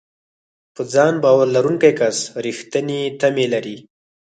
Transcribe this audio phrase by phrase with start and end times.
[0.75, 3.77] په ځان باور لرونکی کس رېښتینې تمې لري.